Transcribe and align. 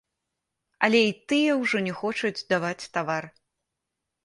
Але 0.87 1.01
і 1.07 1.11
тыя 1.33 1.51
ўжо 1.61 1.77
не 1.89 1.93
хочуць 2.01 2.45
даваць 2.55 2.89
тавар. 2.99 3.31